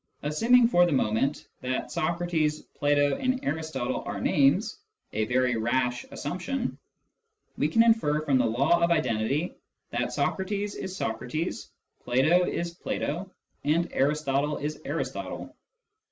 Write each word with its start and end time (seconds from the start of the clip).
Assuming 0.23 0.67
for 0.67 0.87
the 0.87 0.91
moment 0.91 1.47
that" 1.61 1.91
Socrates,"" 1.91 2.61
Plato," 2.79 3.17
and" 3.17 3.39
Aristotle" 3.45 4.01
are 4.07 4.19
names 4.19 4.79
(a 5.13 5.25
very 5.25 5.57
rash 5.57 6.05
assumption), 6.09 6.79
we 7.55 7.67
can 7.67 7.83
infer 7.83 8.19
from 8.25 8.39
the 8.39 8.45
law 8.47 8.81
of 8.83 8.89
identity 8.89 9.53
that 9.91 10.11
Socrates 10.11 10.73
is 10.73 10.97
Socrates, 10.97 11.69
Plato 12.03 12.45
is 12.47 12.71
Plato, 12.73 13.29
and 13.63 13.87
Aristotle 13.93 14.57
is 14.57 14.81
Aristotle. 14.85 15.55